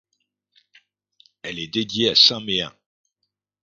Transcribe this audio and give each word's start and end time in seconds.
Elle 1.43 1.59
est 1.59 1.67
dédiée 1.67 2.09
à 2.09 2.15
saint 2.15 2.41
Méen. 2.41 2.73